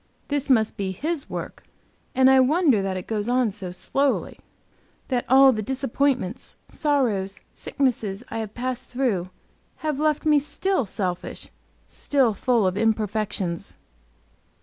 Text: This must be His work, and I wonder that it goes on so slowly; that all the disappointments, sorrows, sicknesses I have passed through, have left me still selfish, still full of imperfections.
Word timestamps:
This 0.29 0.49
must 0.49 0.77
be 0.77 0.93
His 0.93 1.29
work, 1.29 1.63
and 2.15 2.27
I 2.27 2.39
wonder 2.39 2.81
that 2.81 2.97
it 2.97 3.05
goes 3.05 3.29
on 3.29 3.51
so 3.51 3.71
slowly; 3.71 4.39
that 5.09 5.25
all 5.29 5.51
the 5.51 5.61
disappointments, 5.61 6.55
sorrows, 6.67 7.41
sicknesses 7.53 8.23
I 8.29 8.39
have 8.39 8.55
passed 8.55 8.89
through, 8.89 9.29
have 9.85 9.99
left 9.99 10.25
me 10.25 10.39
still 10.39 10.87
selfish, 10.87 11.49
still 11.87 12.33
full 12.33 12.65
of 12.65 12.77
imperfections. 12.77 13.75